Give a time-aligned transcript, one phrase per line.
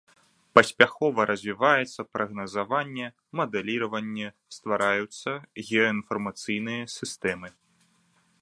[0.59, 3.07] Паспяхова развіваецца прагназаванне,
[3.41, 4.27] мадэліраванне,
[4.57, 5.31] ствараюцца
[5.69, 7.49] геаінфармацыйныя сістэмы.